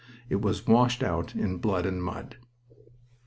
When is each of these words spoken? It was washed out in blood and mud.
It 0.29 0.41
was 0.41 0.65
washed 0.65 1.03
out 1.03 1.35
in 1.35 1.59
blood 1.59 1.85
and 1.85 2.03
mud. 2.03 2.37